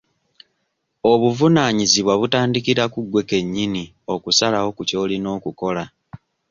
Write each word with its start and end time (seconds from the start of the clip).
Obuvunaanyizibwa 1.11 2.13
butandikira 2.21 2.83
ku 2.93 2.99
gwe 3.09 3.21
ke 3.29 3.37
nnyini 3.43 3.83
okusalawo 4.13 4.69
ku 4.77 4.81
ky'olina 4.89 5.27
okukola. 5.37 5.83